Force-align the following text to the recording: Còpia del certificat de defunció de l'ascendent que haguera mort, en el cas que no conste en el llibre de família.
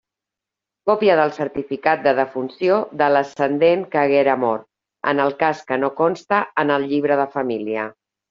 Còpia 0.89 1.17
del 1.17 1.33
certificat 1.35 2.01
de 2.07 2.13
defunció 2.19 2.79
de 3.01 3.09
l'ascendent 3.17 3.83
que 3.93 4.01
haguera 4.03 4.35
mort, 4.45 4.65
en 5.13 5.23
el 5.27 5.37
cas 5.45 5.61
que 5.69 5.81
no 5.83 5.93
conste 6.03 6.41
en 6.65 6.75
el 6.79 6.89
llibre 6.95 7.19
de 7.23 7.29
família. 7.39 7.85